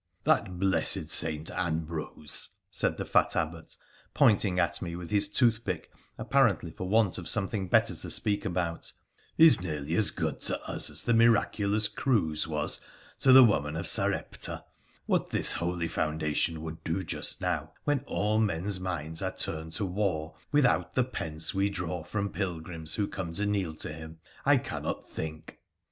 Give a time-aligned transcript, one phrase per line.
[0.23, 3.77] 'That blessed saint, Ambrose,' said the fat Abbot,
[4.15, 8.91] pointing at me with his toothpick, apparently for want of something better to speak about,'
[9.47, 12.81] is nearly as good to us as the miraculous cruse was
[13.19, 14.65] to the woman of Sarepta:
[15.05, 19.73] what this holy founda tion would do just now, when all men's minds are turned
[19.73, 24.17] to war, without the pence we draw from pilgrims who come to kneel to him,
[24.47, 25.59] I cannot think